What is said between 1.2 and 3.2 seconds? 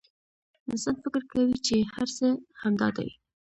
کوي چې هر څه همدا دي.